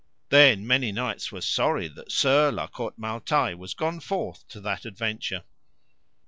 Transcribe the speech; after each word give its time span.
Then 0.29 0.65
many 0.65 0.91
knights 0.91 1.31
were 1.31 1.41
sorry 1.41 1.87
that 1.89 2.11
Sir 2.11 2.49
La 2.49 2.65
Cote 2.65 2.97
Male 2.97 3.19
Taile 3.19 3.55
was 3.55 3.75
gone 3.75 3.99
forth 3.99 4.47
to 4.47 4.59
that 4.61 4.83
adventure. 4.83 5.43